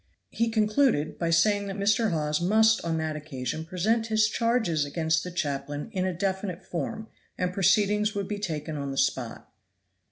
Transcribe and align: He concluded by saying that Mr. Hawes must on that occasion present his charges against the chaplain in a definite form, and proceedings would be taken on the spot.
He 0.31 0.49
concluded 0.49 1.19
by 1.19 1.29
saying 1.29 1.67
that 1.67 1.75
Mr. 1.77 2.09
Hawes 2.09 2.41
must 2.41 2.83
on 2.83 2.97
that 2.97 3.15
occasion 3.15 3.65
present 3.65 4.07
his 4.07 4.27
charges 4.27 4.83
against 4.83 5.23
the 5.23 5.29
chaplain 5.29 5.89
in 5.91 6.07
a 6.07 6.11
definite 6.11 6.65
form, 6.65 7.07
and 7.37 7.53
proceedings 7.53 8.15
would 8.15 8.27
be 8.27 8.39
taken 8.39 8.77
on 8.77 8.89
the 8.89 8.97
spot. 8.97 9.51